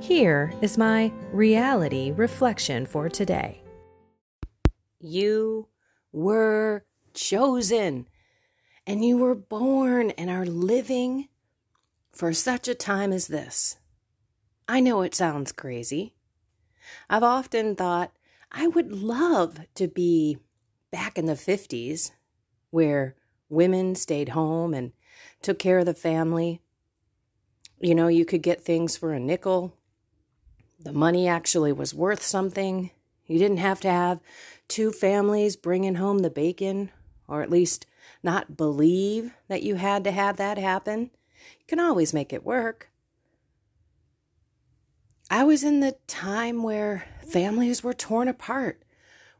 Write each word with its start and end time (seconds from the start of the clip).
Here 0.00 0.52
is 0.60 0.78
my 0.78 1.10
reality 1.32 2.12
reflection 2.12 2.86
for 2.86 3.08
today. 3.08 3.62
You 5.00 5.68
were 6.12 6.84
chosen, 7.14 8.06
and 8.86 9.04
you 9.04 9.16
were 9.16 9.34
born 9.34 10.10
and 10.12 10.30
are 10.30 10.46
living 10.46 11.28
for 12.12 12.32
such 12.32 12.68
a 12.68 12.74
time 12.74 13.10
as 13.10 13.26
this. 13.26 13.78
I 14.68 14.80
know 14.80 15.00
it 15.02 15.14
sounds 15.14 15.50
crazy. 15.50 16.14
I've 17.08 17.24
often 17.24 17.74
thought 17.74 18.12
I 18.52 18.68
would 18.68 18.92
love 18.92 19.60
to 19.74 19.88
be 19.88 20.38
back 20.92 21.18
in 21.18 21.24
the 21.24 21.32
50s 21.32 22.12
where 22.70 23.16
women 23.48 23.94
stayed 23.94 24.30
home 24.30 24.72
and 24.72 24.92
took 25.42 25.58
care 25.58 25.78
of 25.78 25.86
the 25.86 25.94
family. 25.94 26.60
You 27.80 27.94
know, 27.94 28.08
you 28.08 28.24
could 28.24 28.42
get 28.42 28.60
things 28.60 28.96
for 28.96 29.12
a 29.12 29.18
nickel 29.18 29.74
the 30.86 30.92
money 30.92 31.26
actually 31.26 31.72
was 31.72 31.92
worth 31.92 32.22
something. 32.22 32.92
You 33.26 33.40
didn't 33.40 33.56
have 33.56 33.80
to 33.80 33.90
have 33.90 34.20
two 34.68 34.92
families 34.92 35.56
bringing 35.56 35.96
home 35.96 36.20
the 36.20 36.30
bacon, 36.30 36.92
or 37.26 37.42
at 37.42 37.50
least 37.50 37.86
not 38.22 38.56
believe 38.56 39.32
that 39.48 39.64
you 39.64 39.74
had 39.74 40.04
to 40.04 40.12
have 40.12 40.36
that 40.36 40.58
happen. 40.58 41.10
You 41.58 41.66
can 41.66 41.80
always 41.80 42.14
make 42.14 42.32
it 42.32 42.44
work. 42.44 42.88
I 45.28 45.42
was 45.42 45.64
in 45.64 45.80
the 45.80 45.96
time 46.06 46.62
where 46.62 47.08
families 47.26 47.82
were 47.82 47.92
torn 47.92 48.28
apart. 48.28 48.84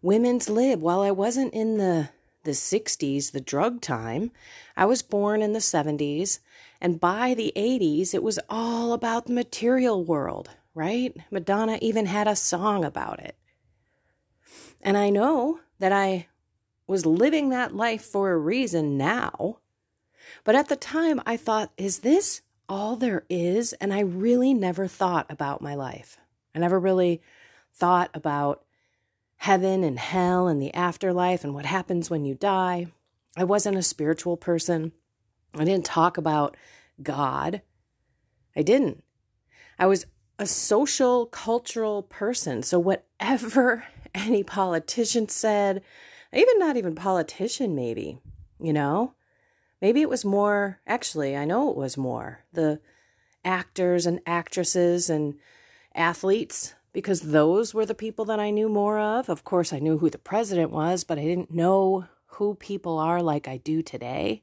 Women's 0.02 0.48
lib, 0.48 0.80
while 0.80 1.00
I 1.00 1.12
wasn't 1.12 1.55
in 1.55 1.78
the 1.78 2.08
the 2.42 2.52
60s, 2.52 3.30
the 3.30 3.41
drug 3.41 3.80
time. 3.80 4.33
I 4.77 4.84
was 4.84 5.02
born 5.02 5.42
in 5.42 5.52
the 5.52 5.58
70s, 5.58 6.39
and 6.80 7.00
by 7.00 7.34
the 7.34 7.52
80s, 7.56 8.14
it 8.14 8.22
was 8.22 8.39
all 8.48 8.92
about 8.92 9.27
the 9.27 9.33
material 9.33 10.05
world 10.05 10.50
right? 10.77 11.17
Madonna 11.31 11.79
even 11.81 12.05
had 12.05 12.29
a 12.29 12.37
song 12.37 12.85
about 12.85 13.19
it. 13.19 13.35
And 14.83 14.97
I 14.97 15.09
know 15.09 15.61
that 15.79 15.91
I 15.91 16.29
was 16.87 17.07
living 17.07 17.49
that 17.49 17.75
life 17.75 18.03
for 18.03 18.31
a 18.31 18.39
reason 18.39 18.99
now. 18.99 19.59
But 20.45 20.55
at 20.55 20.69
the 20.69 20.77
time, 20.77 21.23
I 21.25 21.39
thought, 21.39 21.73
is 21.79 22.01
this 22.01 22.43
all 22.69 22.95
there 22.95 23.25
is? 23.31 23.73
And 23.75 23.92
I 23.92 24.01
really 24.01 24.53
never 24.53 24.86
thought 24.86 25.27
about 25.31 25.63
my 25.63 25.75
life. 25.75 26.19
I 26.55 26.59
never 26.59 26.79
really 26.79 27.23
thought 27.73 28.11
about 28.13 28.63
heaven 29.39 29.83
and 29.83 29.98
hell 29.98 30.47
and 30.47 30.61
the 30.61 30.75
afterlife 30.75 31.42
and 31.42 31.55
what 31.55 31.65
happens 31.65 32.11
when 32.11 32.27
you 32.27 32.35
die. 32.35 32.89
I 33.35 33.45
wasn't 33.45 33.79
a 33.79 33.83
spiritual 33.83 34.36
person. 34.36 34.92
I 35.55 35.65
didn't 35.65 35.86
talk 35.86 36.19
about 36.19 36.55
God. 37.03 37.63
I 38.55 38.61
didn't. 38.61 39.03
I 39.79 39.86
was 39.86 40.07
a 40.39 40.47
social, 40.47 41.27
cultural 41.27 42.02
person. 42.02 42.63
So, 42.63 42.79
whatever 42.79 43.85
any 44.14 44.42
politician 44.42 45.29
said, 45.29 45.83
even 46.33 46.58
not 46.58 46.77
even 46.77 46.95
politician, 46.95 47.74
maybe, 47.74 48.19
you 48.61 48.73
know, 48.73 49.14
maybe 49.80 50.02
it 50.02 50.08
was 50.08 50.24
more, 50.24 50.80
actually, 50.86 51.36
I 51.36 51.45
know 51.45 51.70
it 51.70 51.77
was 51.77 51.97
more 51.97 52.45
the 52.52 52.80
actors 53.45 54.07
and 54.07 54.20
actresses 54.27 55.08
and 55.08 55.35
athletes 55.95 56.74
because 56.92 57.20
those 57.20 57.73
were 57.73 57.86
the 57.86 57.95
people 57.95 58.24
that 58.24 58.41
I 58.41 58.51
knew 58.51 58.68
more 58.68 58.98
of. 58.98 59.29
Of 59.29 59.45
course, 59.45 59.73
I 59.73 59.79
knew 59.79 59.98
who 59.98 60.11
the 60.11 60.18
president 60.18 60.70
was, 60.70 61.05
but 61.05 61.18
I 61.18 61.24
didn't 61.24 61.55
know 61.55 62.07
who 62.27 62.55
people 62.55 62.98
are 62.98 63.23
like 63.23 63.47
I 63.47 63.58
do 63.58 63.83
today. 63.83 64.42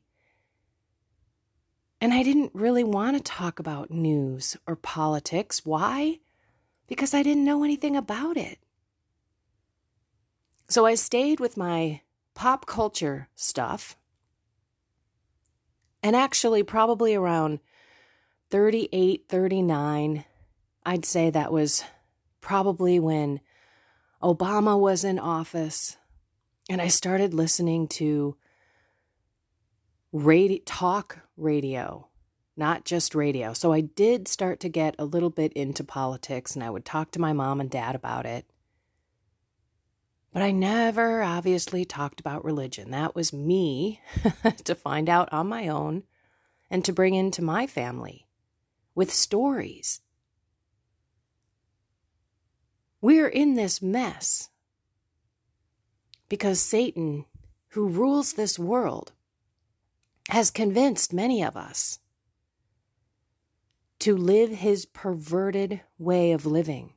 And 2.03 2.13
I 2.13 2.21
didn't 2.21 2.51
really 2.53 2.83
want 2.83 3.15
to 3.15 3.23
talk 3.23 3.59
about 3.59 3.89
news 3.89 4.57
or 4.67 4.75
politics. 4.75 5.65
Why? 5.65 6.19
Because 6.85 7.13
I 7.13 7.23
didn't 7.23 7.45
know 7.45 7.63
anything 7.63 7.95
about 7.95 8.35
it. 8.35 8.59
So 10.67 10.85
I 10.85 10.95
stayed 10.95 11.39
with 11.39 11.55
my 11.55 12.01
pop 12.33 12.65
culture 12.65 13.29
stuff. 13.35 13.95
And 16.03 16.13
actually, 16.13 16.61
probably 16.61 17.15
around 17.15 17.61
38, 18.49 19.23
39, 19.29 20.25
I'd 20.85 21.05
say 21.05 21.29
that 21.29 21.53
was 21.53 21.85
probably 22.41 22.99
when 22.99 23.39
Obama 24.21 24.77
was 24.77 25.05
in 25.05 25.19
office. 25.19 25.95
And 26.69 26.81
I 26.81 26.89
started 26.89 27.33
listening 27.33 27.87
to 27.87 28.35
radio, 30.13 30.59
talk 30.63 31.19
radio, 31.35 32.07
not 32.55 32.85
just 32.85 33.15
radio. 33.15 33.51
So 33.51 33.73
I 33.73 33.81
did 33.81 34.27
start 34.27 34.59
to 34.61 34.69
get 34.69 34.95
a 34.99 35.05
little 35.05 35.31
bit 35.31 35.51
into 35.53 35.83
politics 35.83 36.53
and 36.53 36.63
I 36.63 36.69
would 36.69 36.85
talk 36.85 37.11
to 37.11 37.21
my 37.21 37.33
mom 37.33 37.59
and 37.59 37.69
dad 37.69 37.95
about 37.95 38.25
it. 38.25 38.45
But 40.31 40.43
I 40.43 40.51
never 40.51 41.21
obviously 41.23 41.83
talked 41.83 42.19
about 42.19 42.45
religion. 42.45 42.91
That 42.91 43.15
was 43.15 43.33
me 43.33 44.01
to 44.63 44.75
find 44.75 45.09
out 45.09 45.31
on 45.33 45.47
my 45.47 45.67
own 45.67 46.03
and 46.69 46.85
to 46.85 46.93
bring 46.93 47.15
into 47.15 47.43
my 47.43 47.67
family 47.67 48.27
with 48.95 49.11
stories. 49.11 50.01
We're 53.01 53.27
in 53.27 53.55
this 53.55 53.81
mess 53.81 54.49
because 56.29 56.59
Satan, 56.59 57.25
who 57.69 57.87
rules 57.87 58.33
this 58.33 58.57
world, 58.57 59.11
has 60.29 60.51
convinced 60.51 61.13
many 61.13 61.43
of 61.43 61.57
us 61.57 61.99
to 63.99 64.15
live 64.15 64.49
his 64.49 64.85
perverted 64.85 65.81
way 65.97 66.31
of 66.31 66.45
living. 66.45 66.93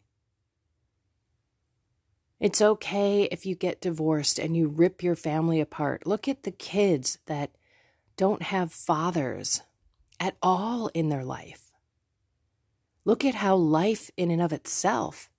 It's 2.38 2.60
okay 2.60 3.24
if 3.24 3.46
you 3.46 3.54
get 3.54 3.80
divorced 3.80 4.38
and 4.38 4.56
you 4.56 4.68
rip 4.68 5.02
your 5.02 5.14
family 5.14 5.60
apart. 5.60 6.06
Look 6.06 6.28
at 6.28 6.42
the 6.42 6.50
kids 6.50 7.18
that 7.26 7.50
don't 8.16 8.42
have 8.42 8.72
fathers 8.72 9.62
at 10.20 10.36
all 10.42 10.88
in 10.88 11.08
their 11.08 11.24
life. 11.24 11.72
Look 13.04 13.24
at 13.24 13.36
how 13.36 13.54
life, 13.54 14.10
in 14.16 14.30
and 14.30 14.42
of 14.42 14.52
itself, 14.52 15.30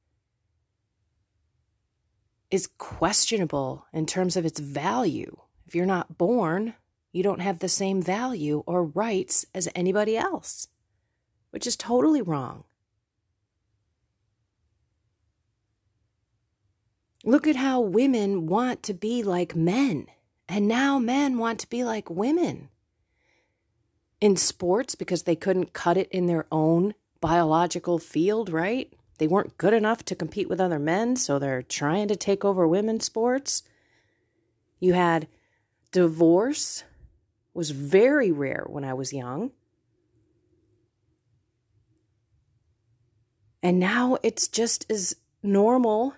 is 2.50 2.69
questionable 2.78 3.86
in 3.92 4.06
terms 4.06 4.38
of 4.38 4.45
its 4.45 4.60
value. 4.60 5.38
If 5.68 5.75
you're 5.75 5.86
not 5.86 6.18
born, 6.18 6.75
you 7.12 7.24
don't 7.24 7.42
have 7.42 7.59
the 7.59 7.69
same 7.69 8.01
value 8.01 8.63
or 8.65 8.83
rights 8.83 9.45
as 9.54 9.69
anybody 9.74 10.18
else, 10.18 10.68
which 11.51 11.65
is 11.65 11.75
totally 11.75 12.21
wrong. 12.21 12.63
Look 17.24 17.48
at 17.48 17.56
how 17.56 17.81
women 17.81 18.45
want 18.45 18.83
to 18.83 18.94
be 18.94 19.24
like 19.24 19.56
men, 19.56 20.07
and 20.48 20.68
now 20.68 21.00
men 21.00 21.38
want 21.38 21.59
to 21.59 21.69
be 21.69 21.83
like 21.83 22.09
women. 22.09 22.69
In 24.21 24.36
sports, 24.36 24.95
because 24.95 25.24
they 25.24 25.36
couldn't 25.36 25.74
cut 25.74 25.98
it 25.98 26.09
in 26.09 26.27
their 26.27 26.45
own 26.51 26.94
biological 27.19 28.00
field, 28.00 28.50
right? 28.50 28.94
They 29.18 29.27
weren't 29.27 29.57
good 29.57 29.74
enough 29.74 30.06
to 30.06 30.15
compete 30.15 30.48
with 30.48 30.62
other 30.62 30.80
men, 30.80 31.15
so 31.15 31.39
they're 31.39 31.63
trying 31.63 32.07
to 32.07 32.15
take 32.15 32.45
over 32.45 32.68
women's 32.68 33.06
sports. 33.06 33.63
You 34.80 34.94
had 34.94 35.27
divorce 35.92 36.83
was 37.57 37.71
very 37.71 38.31
rare 38.31 38.65
when 38.68 38.83
I 38.83 38.94
was 38.94 39.12
young. 39.12 39.50
And 43.63 43.80
now 43.80 44.19
it's 44.21 44.48
just 44.48 44.86
as 44.92 45.15
normal 45.42 46.13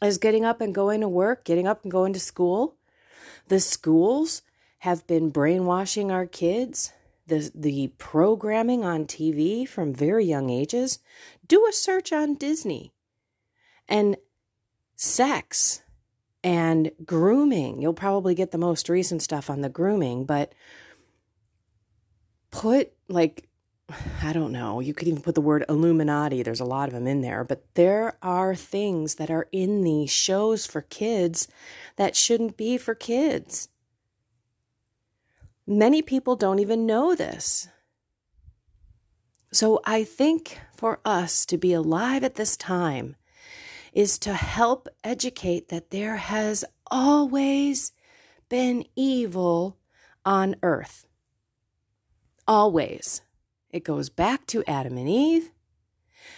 as 0.00 0.18
getting 0.18 0.44
up 0.44 0.60
and 0.60 0.72
going 0.72 1.00
to 1.00 1.08
work, 1.08 1.44
getting 1.44 1.66
up 1.66 1.82
and 1.82 1.90
going 1.90 2.12
to 2.12 2.20
school. 2.20 2.76
The 3.48 3.58
schools 3.58 4.42
have 4.78 5.04
been 5.08 5.30
brainwashing 5.30 6.12
our 6.12 6.24
kids. 6.24 6.92
The, 7.26 7.50
the 7.52 7.88
programming 7.98 8.84
on 8.84 9.06
TV 9.06 9.68
from 9.68 9.92
very 9.92 10.26
young 10.26 10.48
ages. 10.48 11.00
Do 11.44 11.66
a 11.68 11.72
search 11.72 12.12
on 12.12 12.36
Disney. 12.36 12.92
And 13.88 14.16
sex 14.94 15.82
and 16.42 16.90
grooming. 17.04 17.82
You'll 17.82 17.94
probably 17.94 18.34
get 18.34 18.50
the 18.50 18.58
most 18.58 18.88
recent 18.88 19.22
stuff 19.22 19.50
on 19.50 19.60
the 19.60 19.68
grooming, 19.68 20.24
but 20.24 20.52
put 22.50 22.92
like 23.08 23.48
I 24.22 24.34
don't 24.34 24.52
know, 24.52 24.80
you 24.80 24.92
could 24.92 25.08
even 25.08 25.22
put 25.22 25.34
the 25.34 25.40
word 25.40 25.64
Illuminati. 25.66 26.42
There's 26.42 26.60
a 26.60 26.66
lot 26.66 26.88
of 26.88 26.94
them 26.94 27.06
in 27.06 27.22
there, 27.22 27.42
but 27.42 27.64
there 27.74 28.18
are 28.22 28.54
things 28.54 29.14
that 29.14 29.30
are 29.30 29.48
in 29.50 29.82
these 29.82 30.10
shows 30.10 30.66
for 30.66 30.82
kids 30.82 31.48
that 31.96 32.14
shouldn't 32.14 32.58
be 32.58 32.76
for 32.76 32.94
kids. 32.94 33.68
Many 35.66 36.02
people 36.02 36.36
don't 36.36 36.58
even 36.58 36.84
know 36.84 37.14
this. 37.14 37.68
So 39.52 39.80
I 39.84 40.04
think 40.04 40.60
for 40.76 41.00
us 41.04 41.46
to 41.46 41.56
be 41.56 41.72
alive 41.72 42.22
at 42.22 42.34
this 42.34 42.56
time 42.58 43.16
is 43.98 44.16
to 44.16 44.32
help 44.32 44.86
educate 45.02 45.70
that 45.70 45.90
there 45.90 46.18
has 46.18 46.64
always 46.88 47.90
been 48.48 48.84
evil 48.94 49.76
on 50.24 50.54
earth. 50.62 51.08
Always. 52.46 53.22
It 53.70 53.82
goes 53.82 54.08
back 54.08 54.46
to 54.46 54.62
Adam 54.68 54.96
and 54.96 55.08
Eve, 55.08 55.50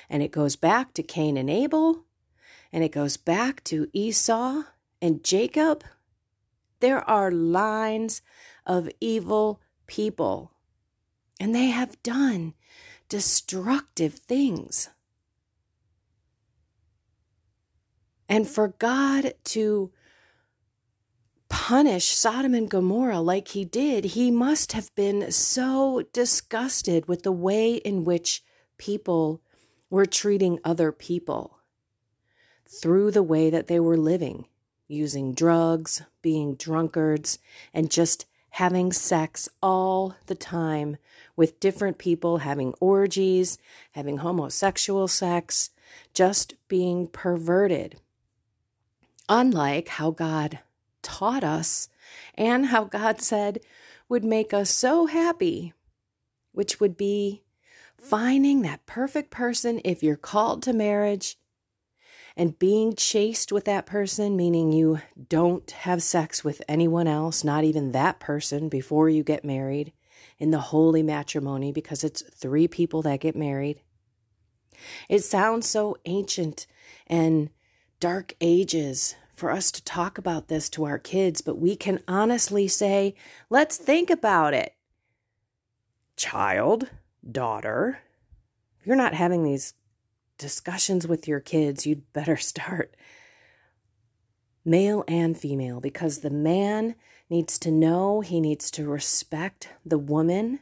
and 0.09 0.23
it 0.23 0.31
goes 0.31 0.57
back 0.57 0.95
to 0.95 1.03
Cain 1.03 1.37
and 1.37 1.51
Abel, 1.51 2.07
and 2.73 2.83
it 2.83 2.93
goes 2.93 3.19
back 3.19 3.63
to 3.65 3.91
Esau 3.93 4.63
and 5.03 5.23
Jacob. 5.23 5.85
There 6.81 7.09
are 7.11 7.31
lines 7.31 8.23
of 8.65 8.89
evil 9.03 9.61
people, 9.87 10.53
and 11.39 11.55
they 11.55 11.67
have 11.67 12.03
done 12.03 12.55
destructive 13.11 14.15
things. 14.15 14.89
And 18.31 18.49
for 18.49 18.69
God 18.69 19.35
to 19.47 19.91
punish 21.49 22.15
Sodom 22.15 22.55
and 22.55 22.71
Gomorrah 22.71 23.21
like 23.21 23.49
he 23.49 23.65
did, 23.65 24.05
he 24.05 24.31
must 24.31 24.71
have 24.71 24.95
been 24.95 25.33
so 25.33 26.05
disgusted 26.13 27.09
with 27.09 27.25
the 27.25 27.33
way 27.33 27.75
in 27.75 28.05
which 28.05 28.45
people 28.79 29.43
were 29.91 30.07
treating 30.07 30.61
other 30.65 30.93
people 30.93 31.59
through 32.69 33.11
the 33.11 33.25
way 33.25 33.51
that 33.51 33.67
they 33.67 33.81
were 33.81 33.97
living, 33.97 34.47
using 34.87 35.35
drugs, 35.35 36.03
being 36.23 36.55
drunkards, 36.55 37.41
and 37.75 37.91
just 37.91 38.27
having 38.51 38.93
sex 38.93 39.49
all 39.61 40.15
the 40.27 40.37
time 40.37 40.97
with 41.35 41.59
different 41.59 41.99
people, 41.99 42.39
having 42.39 42.75
orgies, 42.79 43.59
having 43.91 44.19
homosexual 44.19 45.09
sex, 45.09 45.71
just 46.15 46.55
being 46.69 47.09
perverted 47.09 48.01
unlike 49.31 49.89
how 49.89 50.11
God 50.11 50.59
taught 51.01 51.45
us 51.45 51.89
and 52.35 52.67
how 52.67 52.85
God 52.85 53.23
said 53.23 53.61
would 54.09 54.25
make 54.25 54.53
us 54.53 54.69
so 54.69 55.07
happy, 55.07 55.73
which 56.53 56.81
would 56.81 56.97
be 56.97 57.43
finding 57.97 58.63
that 58.63 58.85
perfect 58.87 59.31
person 59.31 59.81
if 59.85 60.03
you're 60.03 60.17
called 60.17 60.63
to 60.65 60.73
marriage 60.73 61.39
and 62.37 62.59
being 62.59 62.95
chaste 62.95 63.53
with 63.53 63.65
that 63.67 63.87
person, 63.87 64.37
meaning 64.37 64.73
you 64.73 65.01
don't 65.29 65.71
have 65.71 66.03
sex 66.03 66.43
with 66.43 66.63
anyone 66.69 67.07
else, 67.07 67.45
not 67.45 67.65
even 67.65 67.93
that 67.93 68.19
person, 68.19 68.69
before 68.69 69.09
you 69.09 69.23
get 69.23 69.45
married 69.45 69.93
in 70.39 70.51
the 70.51 70.59
holy 70.59 71.03
matrimony, 71.03 71.71
because 71.71 72.03
it's 72.03 72.23
three 72.35 72.67
people 72.67 73.03
that 73.03 73.21
get 73.21 73.37
married. 73.37 73.81
It 75.09 75.21
sounds 75.21 75.69
so 75.69 75.97
ancient 76.05 76.67
and 77.07 77.51
dark 78.01 78.35
ages 78.41 79.15
for 79.35 79.51
us 79.51 79.71
to 79.71 79.85
talk 79.85 80.19
about 80.19 80.49
this 80.49 80.69
to 80.71 80.85
our 80.85 80.99
kids, 80.99 81.41
but 81.41 81.59
we 81.59 81.77
can 81.77 82.01
honestly 82.09 82.67
say, 82.67 83.15
let's 83.49 83.77
think 83.77 84.11
about 84.11 84.53
it. 84.55 84.75
Child, 86.17 86.91
daughter, 87.31 88.01
if 88.81 88.87
you're 88.87 88.97
not 88.97 89.15
having 89.15 89.45
these 89.45 89.75
discussions 90.39 91.07
with 91.07 91.29
your 91.29 91.41
kids, 91.41 91.87
you'd 91.87 92.13
better 92.13 92.37
start. 92.39 92.95
Male 94.65 95.05
and 95.09 95.39
female, 95.39 95.81
because 95.81 96.19
the 96.19 96.31
man 96.31 96.95
needs 97.31 97.59
to 97.59 97.71
know, 97.71 98.21
he 98.21 98.41
needs 98.41 98.71
to 98.73 98.89
respect 98.89 99.69
the 99.87 99.99
woman, 99.99 100.61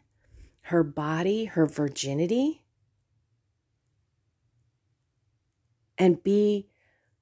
her 0.63 0.85
body, 0.85 1.47
her 1.47 1.67
virginity, 1.67 2.63
and 5.97 6.23
be 6.23 6.69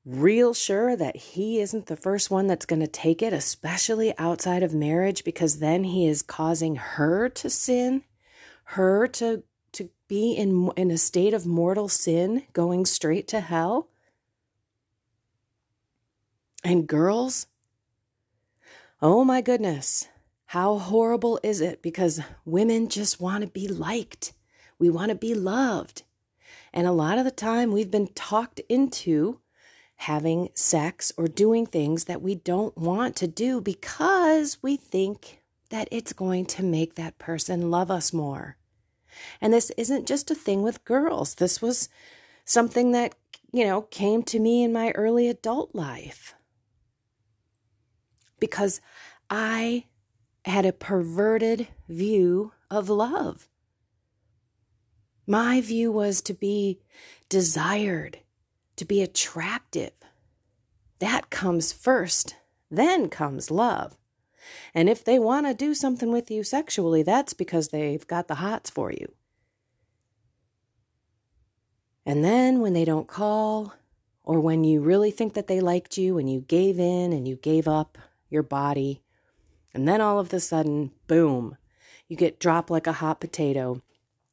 real 0.06 0.54
sure 0.54 0.94
that 0.94 1.16
he 1.16 1.60
isn't 1.60 1.86
the 1.86 1.96
first 1.96 2.30
one 2.30 2.46
that's 2.46 2.64
going 2.64 2.80
to 2.80 2.86
take 2.86 3.20
it, 3.20 3.32
especially 3.32 4.16
outside 4.16 4.62
of 4.62 4.72
marriage, 4.72 5.24
because 5.24 5.58
then 5.58 5.82
he 5.84 6.06
is 6.06 6.22
causing 6.22 6.76
her 6.76 7.28
to 7.28 7.50
sin, 7.50 8.04
her 8.64 9.08
to 9.08 9.42
to 9.72 9.90
be 10.08 10.32
in 10.32 10.70
in 10.76 10.90
a 10.90 10.96
state 10.96 11.34
of 11.34 11.44
mortal 11.44 11.88
sin, 11.88 12.44
going 12.52 12.86
straight 12.86 13.26
to 13.28 13.40
hell. 13.40 13.88
And 16.62 16.86
girls, 16.86 17.48
oh 19.02 19.24
my 19.24 19.40
goodness, 19.40 20.08
how 20.46 20.78
horrible 20.78 21.40
is 21.42 21.60
it 21.60 21.82
because 21.82 22.20
women 22.44 22.88
just 22.88 23.20
want 23.20 23.42
to 23.42 23.48
be 23.48 23.68
liked. 23.68 24.32
We 24.78 24.88
want 24.90 25.10
to 25.10 25.14
be 25.14 25.34
loved. 25.34 26.02
And 26.72 26.86
a 26.86 26.92
lot 26.92 27.18
of 27.18 27.24
the 27.24 27.30
time 27.30 27.72
we've 27.72 27.90
been 27.90 28.08
talked 28.08 28.60
into 28.68 29.40
having 29.96 30.50
sex 30.54 31.10
or 31.16 31.26
doing 31.26 31.66
things 31.66 32.04
that 32.04 32.22
we 32.22 32.34
don't 32.34 32.76
want 32.76 33.16
to 33.16 33.26
do 33.26 33.60
because 33.60 34.58
we 34.62 34.76
think 34.76 35.40
that 35.70 35.88
it's 35.90 36.12
going 36.12 36.46
to 36.46 36.62
make 36.62 36.94
that 36.94 37.18
person 37.18 37.70
love 37.70 37.90
us 37.90 38.12
more. 38.12 38.56
And 39.40 39.52
this 39.52 39.70
isn't 39.76 40.06
just 40.06 40.30
a 40.30 40.34
thing 40.34 40.62
with 40.62 40.84
girls. 40.84 41.36
This 41.36 41.62
was 41.62 41.88
something 42.44 42.92
that, 42.92 43.14
you 43.52 43.64
know, 43.64 43.82
came 43.82 44.22
to 44.24 44.38
me 44.38 44.62
in 44.62 44.72
my 44.72 44.90
early 44.92 45.28
adult 45.28 45.74
life. 45.74 46.34
Because 48.38 48.80
I 49.30 49.86
had 50.44 50.66
a 50.66 50.72
perverted 50.72 51.68
view 51.88 52.52
of 52.70 52.90
love. 52.90 53.48
My 55.26 55.60
view 55.60 55.90
was 55.90 56.20
to 56.22 56.34
be 56.34 56.80
desired 57.28 58.20
to 58.76 58.84
be 58.84 59.02
attractive. 59.02 59.92
That 60.98 61.30
comes 61.30 61.72
first, 61.72 62.36
then 62.70 63.08
comes 63.08 63.50
love. 63.50 63.96
And 64.74 64.88
if 64.88 65.04
they 65.04 65.18
want 65.18 65.46
to 65.46 65.54
do 65.54 65.74
something 65.74 66.12
with 66.12 66.30
you 66.30 66.44
sexually, 66.44 67.02
that's 67.02 67.32
because 67.32 67.68
they've 67.68 68.06
got 68.06 68.28
the 68.28 68.36
hots 68.36 68.70
for 68.70 68.92
you. 68.92 69.12
And 72.04 72.24
then 72.24 72.60
when 72.60 72.72
they 72.72 72.84
don't 72.84 73.08
call, 73.08 73.74
or 74.22 74.40
when 74.40 74.64
you 74.64 74.80
really 74.80 75.10
think 75.10 75.34
that 75.34 75.48
they 75.48 75.60
liked 75.60 75.98
you 75.98 76.18
and 76.18 76.30
you 76.30 76.40
gave 76.40 76.78
in 76.78 77.12
and 77.12 77.26
you 77.26 77.36
gave 77.36 77.66
up 77.66 77.98
your 78.28 78.42
body, 78.42 79.02
and 79.74 79.86
then 79.86 80.00
all 80.00 80.18
of 80.18 80.32
a 80.32 80.40
sudden, 80.40 80.92
boom, 81.06 81.56
you 82.08 82.16
get 82.16 82.38
dropped 82.38 82.70
like 82.70 82.86
a 82.86 82.92
hot 82.92 83.20
potato. 83.20 83.82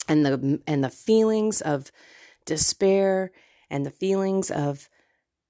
And 0.07 0.25
the 0.25 0.61
and 0.67 0.83
the 0.83 0.89
feelings 0.89 1.61
of 1.61 1.91
despair 2.45 3.31
and 3.69 3.85
the 3.85 3.91
feelings 3.91 4.51
of 4.51 4.89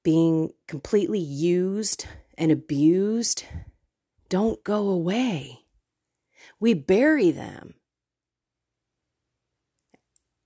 being 0.04 0.52
completely 0.68 1.20
used 1.20 2.06
and 2.38 2.52
abused 2.52 3.46
don't 4.30 4.64
go 4.64 4.90
away. 4.90 5.60
We 6.60 6.74
bury 6.74 7.32
them. 7.32 7.76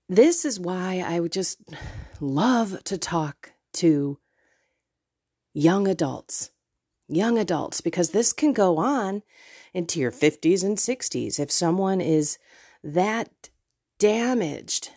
This 0.09 0.45
is 0.45 0.59
why 0.59 1.03
I 1.05 1.19
would 1.19 1.31
just 1.31 1.59
love 2.21 2.83
to 2.85 2.97
talk 2.97 3.51
to 3.73 4.19
young 5.53 5.87
adults, 5.87 6.51
young 7.07 7.37
adults, 7.37 7.81
because 7.81 8.11
this 8.11 8.31
can 8.31 8.53
go 8.53 8.77
on 8.77 9.21
into 9.73 9.99
your 9.99 10.11
50s 10.11 10.63
and 10.63 10.77
60s. 10.77 11.39
If 11.39 11.51
someone 11.51 11.99
is 11.99 12.37
that 12.83 13.49
damaged 13.99 14.91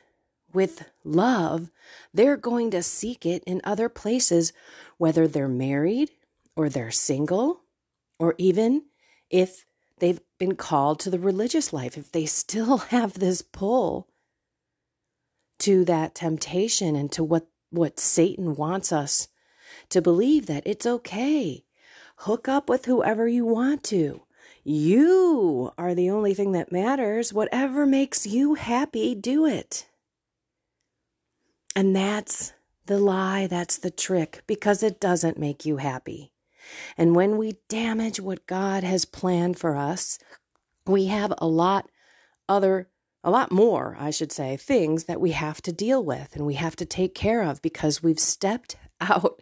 with 0.53 0.89
love, 1.05 1.71
they're 2.13 2.37
going 2.37 2.71
to 2.71 2.83
seek 2.83 3.25
it 3.27 3.43
in 3.47 3.61
other 3.65 3.89
places, 3.89 4.53
whether 4.99 5.27
they're 5.27 5.49
married 5.49 6.11
or 6.57 6.69
they're 6.69 6.91
single, 6.91 7.63
or 8.19 8.35
even 8.39 8.83
if 9.31 9.65
they've 9.99 10.21
been 10.39 10.57
called 10.57 11.01
to 11.01 11.11
the 11.11 11.19
religious 11.19 11.73
life, 11.73 11.97
if 11.97 12.11
they 12.13 12.27
still 12.27 12.79
have 12.89 13.15
this 13.15 13.43
pull 13.43 14.09
to 15.59 15.85
that 15.85 16.15
temptation 16.15 16.97
and 16.97 17.13
to 17.13 17.23
what, 17.23 17.47
what 17.71 18.01
Satan 18.01 18.57
wants 18.57 18.93
us 18.93 19.29
to 19.91 20.01
believe 20.01 20.47
that 20.47 20.67
it's 20.67 20.87
okay. 20.87 21.65
Hook 22.17 22.49
up 22.49 22.69
with 22.69 22.87
whoever 22.87 23.29
you 23.29 23.47
want 23.47 23.85
to. 23.85 24.23
You 24.65 25.73
are 25.79 25.95
the 25.95 26.11
only 26.11 26.35
thing 26.35 26.53
that 26.53 26.73
matters. 26.73 27.33
Whatever 27.33 27.87
makes 27.87 28.27
you 28.27 28.55
happy, 28.55 29.15
do 29.15 29.47
it. 29.47 29.87
And 31.81 31.97
that's 31.97 32.53
the 32.85 32.99
lie, 32.99 33.47
that's 33.47 33.79
the 33.79 33.91
trick, 33.91 34.43
because 34.47 34.83
it 34.83 35.01
doesn't 35.01 35.39
make 35.39 35.65
you 35.65 35.79
happy. 35.79 36.31
And 36.99 37.17
when 37.17 37.39
we 37.39 37.57
damage 37.71 38.21
what 38.21 38.47
God 38.47 38.85
has 38.85 39.07
planned 39.07 39.59
for 39.59 39.77
us, 39.77 40.19
we 40.87 41.07
have 41.07 41.33
a 41.39 41.47
lot 41.47 41.89
other 42.51 42.91
a 43.25 43.31
lot 43.31 43.51
more, 43.51 43.97
I 43.99 44.11
should 44.11 44.31
say, 44.31 44.59
things 44.59 45.05
that 45.05 45.23
we 45.23 45.31
have 45.31 45.63
to 45.63 45.73
deal 45.73 46.05
with 46.05 46.37
and 46.37 46.45
we 46.45 46.53
have 46.55 46.77
to 46.77 46.85
take 46.85 47.15
care 47.15 47.41
of 47.41 47.63
because 47.63 48.03
we've 48.03 48.21
stepped 48.21 48.77
out 49.01 49.41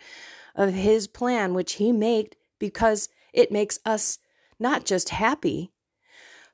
of 0.55 0.75
his 0.75 1.09
plan 1.09 1.55
which 1.55 1.73
he 1.73 1.91
made 1.91 2.37
because 2.61 3.09
it 3.33 3.51
makes 3.51 3.81
us 3.85 4.21
not 4.61 4.85
just 4.85 5.09
happy 5.09 5.73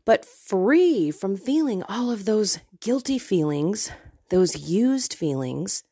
but 0.04 0.24
free 0.24 1.10
from 1.10 1.36
feeling 1.36 1.82
all 1.84 2.10
of 2.10 2.24
those 2.24 2.58
guilty 2.80 3.18
feelings, 3.18 3.90
those 4.30 4.68
used 4.68 5.14
feelings, 5.14 5.84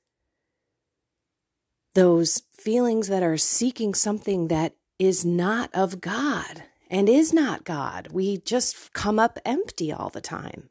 those 1.95 2.43
feelings 2.53 3.09
that 3.09 3.23
are 3.23 3.37
seeking 3.37 3.95
something 3.95 4.49
that 4.49 4.75
is 4.99 5.25
not 5.25 5.71
of 5.75 6.01
God 6.01 6.65
and 6.91 7.09
is 7.09 7.33
not 7.33 7.65
God. 7.65 8.09
We 8.13 8.39
just 8.39 8.93
come 8.93 9.19
up 9.19 9.39
empty 9.45 9.93
all 9.93 10.11
the 10.11 10.21
time. 10.21 10.71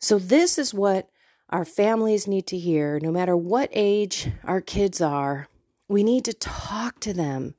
So, 0.00 0.18
this 0.18 0.58
is 0.58 0.74
what 0.74 1.08
our 1.48 1.64
families 1.64 2.26
need 2.26 2.46
to 2.48 2.58
hear, 2.58 2.98
no 3.00 3.10
matter 3.10 3.36
what 3.36 3.70
age 3.72 4.30
our 4.44 4.60
kids 4.60 5.00
are. 5.00 5.48
We 5.88 6.02
need 6.02 6.24
to 6.24 6.32
talk 6.32 7.00
to 7.00 7.12
them 7.12 7.54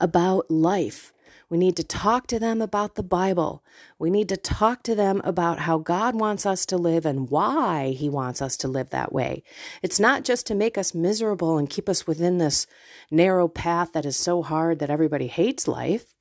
about 0.00 0.50
life 0.50 1.12
we 1.52 1.58
need 1.58 1.76
to 1.76 1.84
talk 1.84 2.28
to 2.28 2.38
them 2.38 2.62
about 2.62 2.94
the 2.94 3.02
Bible. 3.02 3.62
We 3.98 4.08
need 4.08 4.30
to 4.30 4.38
talk 4.38 4.82
to 4.84 4.94
them 4.94 5.20
about 5.22 5.58
how 5.58 5.76
God 5.76 6.14
wants 6.14 6.46
us 6.46 6.64
to 6.64 6.78
live 6.78 7.04
and 7.04 7.28
why 7.28 7.90
He 7.90 8.08
wants 8.08 8.40
us 8.40 8.56
to 8.56 8.68
live 8.68 8.88
that 8.88 9.12
way. 9.12 9.42
It's 9.82 10.00
not 10.00 10.24
just 10.24 10.46
to 10.46 10.54
make 10.54 10.78
us 10.78 10.94
miserable 10.94 11.58
and 11.58 11.68
keep 11.68 11.90
us 11.90 12.06
within 12.06 12.38
this 12.38 12.66
narrow 13.10 13.48
path 13.48 13.92
that 13.92 14.06
is 14.06 14.16
so 14.16 14.42
hard 14.42 14.78
that 14.78 14.88
everybody 14.88 15.26
hates 15.26 15.68
life. 15.68 16.14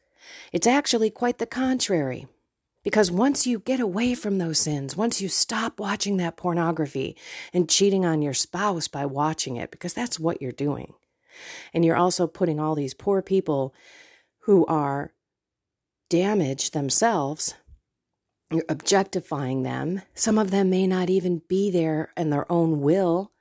It's 0.52 0.68
actually 0.68 1.10
quite 1.10 1.38
the 1.38 1.46
contrary. 1.46 2.28
Because 2.84 3.10
once 3.10 3.48
you 3.48 3.60
get 3.60 3.80
away 3.80 4.16
from 4.16 4.38
those 4.38 4.60
sins, 4.60 4.98
once 4.98 5.22
you 5.22 5.30
stop 5.30 5.80
watching 5.80 6.18
that 6.18 6.36
pornography 6.36 7.16
and 7.54 7.70
cheating 7.70 8.06
on 8.06 8.22
your 8.22 8.34
spouse 8.34 8.90
by 8.90 9.06
watching 9.06 9.56
it, 9.56 9.72
because 9.72 9.94
that's 9.94 10.20
what 10.20 10.42
you're 10.42 10.52
doing, 10.52 10.94
and 11.74 11.86
you're 11.86 11.96
also 11.96 12.28
putting 12.28 12.60
all 12.60 12.76
these 12.76 12.94
poor 12.94 13.22
people 13.22 13.74
who 14.42 14.66
are 14.66 15.14
damage 16.12 16.72
themselves. 16.72 17.56
You're 18.52 18.66
objectifying 18.68 19.64
them. 19.64 20.02
Some 20.14 20.38
of 20.38 20.52
them 20.52 20.70
may 20.70 20.86
not 20.86 21.10
even 21.10 21.42
be 21.48 21.72
there 21.72 22.12
in 22.18 22.32
their 22.32 22.52
own 22.52 22.82
will. 22.82 23.32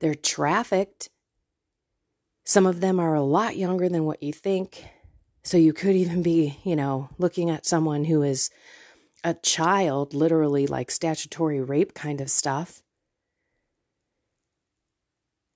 They're 0.00 0.14
trafficked. 0.14 1.10
Some 2.42 2.64
of 2.64 2.80
them 2.80 2.98
are 2.98 3.14
a 3.14 3.22
lot 3.22 3.58
younger 3.58 3.90
than 3.90 4.06
what 4.06 4.22
you 4.22 4.32
think. 4.32 4.86
So 5.42 5.58
you 5.58 5.74
could 5.74 5.94
even 5.94 6.22
be, 6.22 6.58
you 6.64 6.74
know, 6.74 7.10
looking 7.18 7.50
at 7.50 7.66
someone 7.66 8.04
who 8.04 8.22
is 8.22 8.48
a 9.22 9.34
child, 9.34 10.14
literally 10.14 10.66
like 10.66 10.90
statutory 10.90 11.60
rape 11.60 11.92
kind 11.92 12.22
of 12.22 12.30
stuff. 12.30 12.82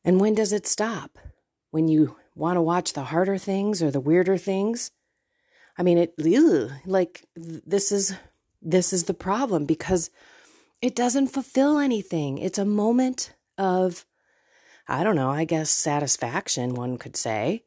And 0.04 0.20
when 0.20 0.34
does 0.34 0.52
it 0.52 0.66
stop? 0.66 1.18
When 1.70 1.88
you 1.88 2.16
want 2.34 2.58
to 2.58 2.62
watch 2.62 2.92
the 2.92 3.04
harder 3.04 3.38
things 3.38 3.82
or 3.82 3.90
the 3.90 4.00
weirder 4.00 4.36
things? 4.36 4.90
I 5.78 5.82
mean, 5.82 5.98
it 5.98 6.14
ugh, 6.18 6.70
like 6.86 7.26
this 7.36 7.92
is 7.92 8.14
this 8.62 8.92
is 8.92 9.04
the 9.04 9.14
problem 9.14 9.64
because 9.64 10.10
it 10.82 10.94
doesn't 10.94 11.28
fulfill 11.28 11.78
anything. 11.78 12.38
It's 12.38 12.58
a 12.58 12.64
moment 12.64 13.34
of 13.58 14.04
I 14.88 15.04
don't 15.04 15.16
know, 15.16 15.30
I 15.30 15.44
guess 15.44 15.70
satisfaction 15.70 16.74
one 16.74 16.98
could 16.98 17.16
say. 17.16 17.64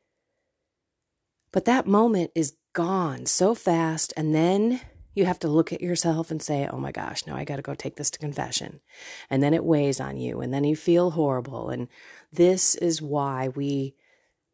But 1.51 1.65
that 1.65 1.87
moment 1.87 2.31
is 2.35 2.57
gone 2.73 3.25
so 3.25 3.55
fast 3.55 4.13
and 4.17 4.33
then 4.33 4.81
you 5.15 5.25
have 5.25 5.39
to 5.39 5.47
look 5.47 5.71
at 5.71 5.81
yourself 5.81 6.31
and 6.31 6.41
say, 6.41 6.67
"Oh 6.67 6.77
my 6.77 6.91
gosh, 6.91 7.27
now 7.27 7.35
I 7.35 7.43
got 7.45 7.57
to 7.57 7.61
go 7.61 7.75
take 7.75 7.97
this 7.97 8.09
to 8.11 8.19
confession." 8.19 8.81
And 9.29 9.43
then 9.43 9.53
it 9.53 9.63
weighs 9.63 9.99
on 9.99 10.17
you 10.17 10.41
and 10.41 10.53
then 10.53 10.63
you 10.63 10.75
feel 10.75 11.11
horrible 11.11 11.69
and 11.69 11.87
this 12.31 12.75
is 12.75 13.01
why 13.01 13.49
we 13.49 13.95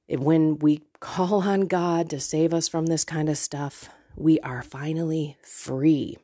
when 0.10 0.58
we 0.60 0.82
call 1.00 1.44
on 1.44 1.62
God 1.62 2.10
to 2.10 2.20
save 2.20 2.54
us 2.54 2.68
from 2.68 2.88
this 2.88 3.04
kind 3.04 3.30
of 3.30 3.38
stuff, 3.38 3.90
we 4.16 4.40
are 4.40 4.64
finally 4.64 5.38
free. 5.42 6.18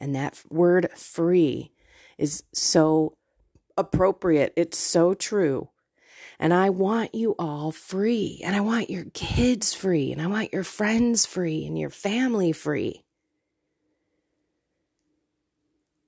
And 0.00 0.14
that 0.14 0.42
word 0.48 0.88
free 0.96 1.72
is 2.18 2.44
so 2.52 3.16
appropriate. 3.76 4.52
It's 4.56 4.78
so 4.78 5.14
true. 5.14 5.68
And 6.38 6.52
I 6.52 6.70
want 6.70 7.14
you 7.14 7.34
all 7.38 7.70
free. 7.70 8.40
And 8.44 8.56
I 8.56 8.60
want 8.60 8.90
your 8.90 9.04
kids 9.12 9.74
free. 9.74 10.12
And 10.12 10.20
I 10.20 10.26
want 10.26 10.52
your 10.52 10.64
friends 10.64 11.26
free 11.26 11.64
and 11.66 11.78
your 11.78 11.90
family 11.90 12.52
free. 12.52 13.04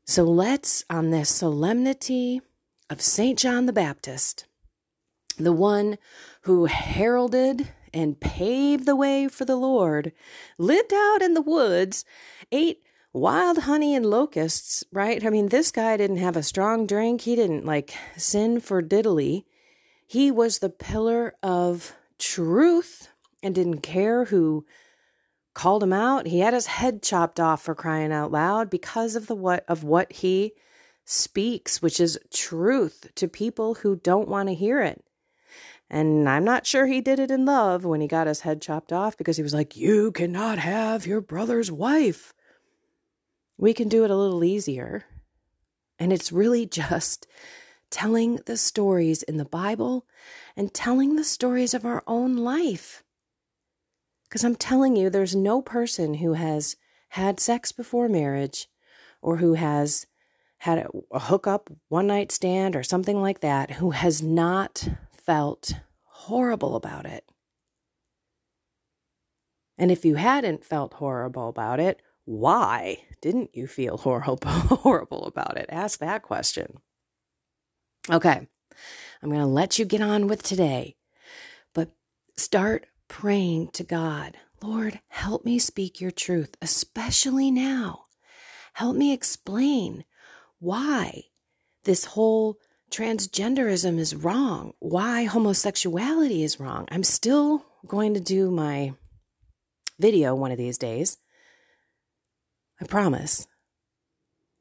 So 0.05 0.25
let's, 0.25 0.85
on 0.91 1.11
this 1.11 1.31
solemnity 1.31 2.41
of 2.91 3.01
St. 3.01 3.39
John 3.39 3.67
the 3.67 3.73
Baptist, 3.73 4.47
the 5.39 5.53
one 5.53 5.99
who 6.43 6.67
heralded 6.67 7.69
and 7.93 8.21
paved 8.21 8.87
the 8.87 8.97
way 8.97 9.29
for 9.29 9.45
the 9.45 9.57
Lord, 9.57 10.13
lived 10.59 10.93
out 10.93 11.23
in 11.23 11.35
the 11.35 11.43
woods, 11.43 12.05
ate 12.51 12.83
wild 13.13 13.59
honey 13.59 13.95
and 13.95 14.05
locusts, 14.05 14.85
right? 14.93 15.25
I 15.25 15.31
mean, 15.31 15.49
this 15.49 15.71
guy 15.71 15.97
didn't 15.97 16.17
have 16.17 16.37
a 16.37 16.43
strong 16.43 16.87
drink. 16.87 17.23
He 17.23 17.37
didn't 17.37 17.65
like 17.65 17.95
sin 18.17 18.61
for 18.61 18.83
diddly. 18.83 19.45
He 20.07 20.31
was 20.31 20.59
the 20.59 20.71
pillar 20.71 21.35
of 21.43 21.95
truth 22.19 23.09
and 23.43 23.55
didn't 23.55 23.81
care 23.81 24.27
who 24.27 24.67
called 25.55 25.83
him 25.83 25.93
out. 25.93 26.27
He 26.27 26.41
had 26.41 26.53
his 26.53 26.67
head 26.67 27.03
chopped 27.03 27.39
off 27.39 27.63
for 27.63 27.75
crying 27.75 28.13
out 28.13 28.33
loud 28.33 28.69
because 28.69 29.15
of 29.15 29.29
the 29.29 29.37
what 29.37 29.65
of 29.69 29.85
what 29.85 30.13
he 30.13 30.53
speaks, 31.05 31.81
which 31.81 32.01
is 32.01 32.19
truth 32.33 33.07
to 33.15 33.29
people 33.29 33.75
who 33.75 33.97
don't 33.97 34.29
want 34.29 34.49
to 34.49 34.55
hear 34.55 34.83
it. 34.83 35.05
And 35.91 36.29
I'm 36.29 36.45
not 36.45 36.67
sure 36.67 36.87
he 36.87 37.01
did 37.01 37.19
it 37.19 37.31
in 37.31 37.45
love 37.45 37.85
when 37.85 38.01
he 38.01 38.09
got 38.09 38.27
his 38.27 38.41
head 38.41 38.63
chopped 38.63 38.93
off 38.93 39.17
because 39.17 39.37
he 39.37 39.43
was 39.43 39.55
like, 39.55 39.77
You 39.77 40.13
cannot 40.13 40.59
have 40.59 41.07
your 41.07 41.21
brother's 41.21 41.71
wife. 41.71 42.33
We 43.57 43.75
can 43.75 43.89
do 43.89 44.05
it 44.05 44.11
a 44.11 44.17
little 44.17 44.43
easier. 44.43 45.05
And 45.99 46.13
it's 46.13 46.33
really 46.33 46.67
just 46.67 47.27
telling 47.91 48.41
the 48.47 48.57
stories 48.57 49.23
in 49.23 49.37
the 49.37 49.45
Bible 49.45 50.07
and 50.57 50.75
telling 50.75 51.17
the 51.17 51.25
stories 51.25 51.75
of 51.75 51.85
our 51.85 52.03
own 52.07 52.37
life. 52.37 53.05
Because 54.25 54.45
I'm 54.45 54.57
telling 54.57 54.97
you, 54.97 55.11
there's 55.11 55.37
no 55.37 55.63
person 55.63 56.15
who 56.15 56.33
has 56.33 56.77
had 57.11 57.39
sex 57.39 57.71
before 57.71 58.09
marriage 58.09 58.67
or 59.23 59.37
who 59.37 59.55
has 59.55 60.07
had 60.59 60.89
a 61.13 61.19
hookup, 61.21 61.71
one 61.89 62.09
night 62.09 62.33
stand, 62.33 62.75
or 62.75 62.83
something 62.83 63.21
like 63.21 63.41
that 63.41 63.73
who 63.73 63.91
has 63.91 64.23
not 64.23 64.89
felt 65.25 65.73
horrible 66.03 66.77
about 66.77 67.07
it. 67.07 67.25
And 69.77 69.91
if 69.91 70.05
you 70.05 70.15
hadn't 70.15 70.65
felt 70.65 70.95
horrible 70.95 71.49
about 71.49 71.81
it, 71.81 72.01
why 72.25 72.99
didn't 73.21 73.51
you 73.55 73.67
feel 73.67 73.97
horrible 73.99 74.51
horrible 74.51 75.27
about 75.27 75.57
it? 75.57 75.67
Ask 75.69 75.99
that 76.01 76.23
question. 76.23 76.79
Okay. 78.11 78.47
I'm 79.23 79.29
going 79.31 79.41
to 79.41 79.47
let 79.47 79.79
you 79.79 79.85
get 79.85 80.03
on 80.03 80.27
with 80.27 80.43
today. 80.43 80.97
But 81.73 81.91
start 82.37 82.87
praying 83.09 83.69
to 83.73 83.85
God. 83.85 84.37
Lord, 84.63 85.01
help 85.09 85.45
me 85.45 85.59
speak 85.59 86.01
your 86.01 86.11
truth, 86.11 86.57
especially 86.61 87.51
now. 87.51 88.05
Help 88.75 88.97
me 88.97 89.13
explain 89.13 90.05
why 90.59 91.25
this 91.85 92.07
whole 92.07 92.59
transgenderism 92.95 93.99
is 93.99 94.15
wrong, 94.15 94.73
why 94.79 95.25
homosexuality 95.25 96.45
is 96.45 96.61
wrong. 96.61 96.87
I'm 96.93 97.03
still 97.03 97.67
going 97.89 98.15
to 98.15 98.21
do 98.21 98.53
my 98.53 98.95
video 99.99 100.35
one 100.37 100.53
of 100.53 100.59
these 100.59 100.79
days. 100.79 101.19
I 102.81 102.85
promise. 102.85 103.49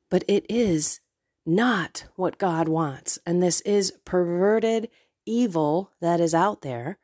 But 0.09 0.23
it 0.27 0.47
is 0.49 0.99
not 1.45 2.05
what 2.15 2.39
God 2.39 2.67
wants. 2.67 3.19
And 3.23 3.41
this 3.41 3.61
is 3.61 3.93
perverted 4.03 4.89
evil 5.27 5.91
that 6.01 6.19
is 6.19 6.33
out 6.33 6.61
there. 6.61 6.97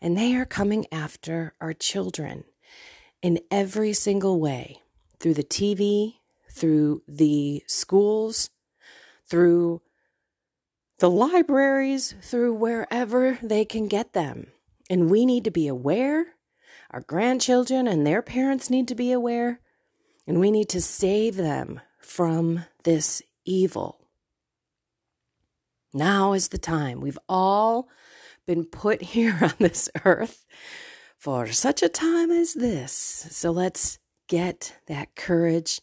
And 0.00 0.16
they 0.16 0.34
are 0.34 0.44
coming 0.44 0.86
after 0.90 1.54
our 1.60 1.72
children 1.72 2.44
in 3.22 3.38
every 3.52 3.92
single 3.92 4.40
way 4.40 4.82
through 5.20 5.34
the 5.34 5.44
TV, 5.44 6.14
through 6.50 7.02
the 7.06 7.62
schools, 7.68 8.50
through 9.26 9.80
the 11.02 11.10
libraries, 11.10 12.14
through 12.22 12.54
wherever 12.54 13.36
they 13.42 13.64
can 13.64 13.88
get 13.88 14.12
them. 14.12 14.46
And 14.88 15.10
we 15.10 15.26
need 15.26 15.42
to 15.42 15.50
be 15.50 15.66
aware. 15.66 16.36
Our 16.92 17.00
grandchildren 17.00 17.88
and 17.88 18.06
their 18.06 18.22
parents 18.22 18.70
need 18.70 18.86
to 18.86 18.94
be 18.94 19.10
aware. 19.10 19.58
And 20.28 20.38
we 20.38 20.52
need 20.52 20.68
to 20.68 20.80
save 20.80 21.34
them 21.34 21.80
from 21.98 22.66
this 22.84 23.20
evil. 23.44 24.06
Now 25.92 26.34
is 26.34 26.50
the 26.50 26.58
time. 26.58 27.00
We've 27.00 27.18
all 27.28 27.88
been 28.46 28.64
put 28.64 29.02
here 29.16 29.36
on 29.42 29.54
this 29.58 29.90
earth 30.04 30.46
for 31.18 31.48
such 31.48 31.82
a 31.82 31.88
time 31.88 32.30
as 32.30 32.54
this. 32.54 32.92
So 32.92 33.50
let's 33.50 33.98
get 34.28 34.76
that 34.86 35.16
courage. 35.16 35.80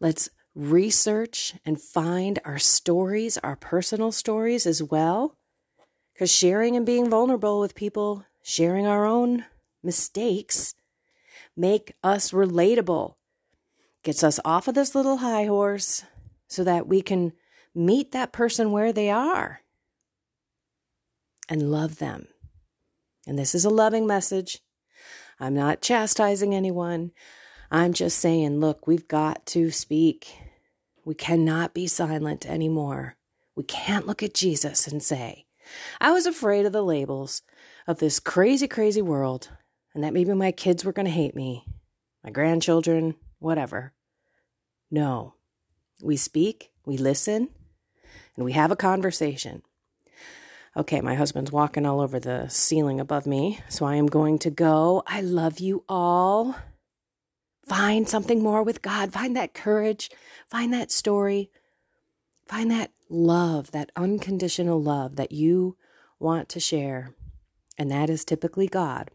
Let's 0.00 0.30
research 0.54 1.54
and 1.64 1.80
find 1.80 2.38
our 2.44 2.58
stories, 2.58 3.38
our 3.38 3.56
personal 3.56 4.12
stories 4.12 4.66
as 4.66 4.82
well. 4.82 5.36
Because 6.12 6.32
sharing 6.32 6.76
and 6.76 6.84
being 6.84 7.08
vulnerable 7.08 7.60
with 7.60 7.74
people, 7.74 8.24
sharing 8.42 8.86
our 8.86 9.06
own 9.06 9.44
mistakes, 9.82 10.74
make 11.56 11.92
us 12.02 12.32
relatable, 12.32 13.14
gets 14.02 14.24
us 14.24 14.40
off 14.44 14.68
of 14.68 14.74
this 14.74 14.94
little 14.94 15.18
high 15.18 15.44
horse 15.44 16.04
so 16.48 16.64
that 16.64 16.88
we 16.88 17.02
can 17.02 17.32
meet 17.74 18.12
that 18.12 18.32
person 18.32 18.72
where 18.72 18.92
they 18.92 19.10
are 19.10 19.60
and 21.48 21.70
love 21.70 21.98
them. 21.98 22.26
And 23.26 23.38
this 23.38 23.54
is 23.54 23.64
a 23.64 23.70
loving 23.70 24.06
message. 24.06 24.60
I'm 25.38 25.54
not 25.54 25.82
chastising 25.82 26.54
anyone. 26.54 27.12
I'm 27.70 27.92
just 27.92 28.18
saying, 28.18 28.60
look, 28.60 28.86
we've 28.86 29.08
got 29.08 29.44
to 29.46 29.70
speak. 29.70 30.38
We 31.04 31.14
cannot 31.14 31.74
be 31.74 31.86
silent 31.86 32.46
anymore. 32.46 33.16
We 33.54 33.64
can't 33.64 34.06
look 34.06 34.22
at 34.22 34.34
Jesus 34.34 34.86
and 34.86 35.02
say, 35.02 35.46
I 36.00 36.12
was 36.12 36.26
afraid 36.26 36.64
of 36.64 36.72
the 36.72 36.82
labels 36.82 37.42
of 37.86 37.98
this 37.98 38.20
crazy, 38.20 38.68
crazy 38.68 39.02
world, 39.02 39.50
and 39.94 40.02
that 40.02 40.14
maybe 40.14 40.32
my 40.32 40.52
kids 40.52 40.84
were 40.84 40.92
going 40.92 41.06
to 41.06 41.12
hate 41.12 41.34
me, 41.34 41.64
my 42.24 42.30
grandchildren, 42.30 43.16
whatever. 43.38 43.92
No. 44.90 45.34
We 46.02 46.16
speak, 46.16 46.70
we 46.86 46.96
listen, 46.96 47.48
and 48.36 48.44
we 48.44 48.52
have 48.52 48.70
a 48.70 48.76
conversation. 48.76 49.62
Okay, 50.76 51.00
my 51.00 51.16
husband's 51.16 51.50
walking 51.50 51.84
all 51.84 52.00
over 52.00 52.20
the 52.20 52.48
ceiling 52.48 53.00
above 53.00 53.26
me, 53.26 53.60
so 53.68 53.84
I 53.84 53.96
am 53.96 54.06
going 54.06 54.38
to 54.40 54.50
go. 54.50 55.02
I 55.06 55.20
love 55.20 55.58
you 55.58 55.84
all. 55.88 56.54
Find 57.68 58.08
something 58.08 58.42
more 58.42 58.62
with 58.62 58.80
God. 58.80 59.12
Find 59.12 59.36
that 59.36 59.52
courage. 59.52 60.10
Find 60.46 60.72
that 60.72 60.90
story. 60.90 61.50
Find 62.46 62.70
that 62.70 62.92
love, 63.10 63.72
that 63.72 63.92
unconditional 63.94 64.82
love 64.82 65.16
that 65.16 65.32
you 65.32 65.76
want 66.18 66.48
to 66.50 66.60
share. 66.60 67.14
And 67.76 67.90
that 67.90 68.08
is 68.08 68.24
typically 68.24 68.68
God 68.68 69.10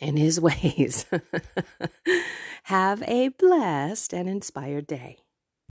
and 0.00 0.18
His 0.18 0.40
ways. 0.40 1.06
Have 2.64 3.02
a 3.02 3.28
blessed 3.28 4.14
and 4.14 4.28
inspired 4.28 4.86
day. 4.86 5.25